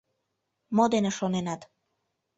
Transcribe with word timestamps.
Мо 0.75 0.85
дене 0.93 1.11
шоненат? 1.17 1.61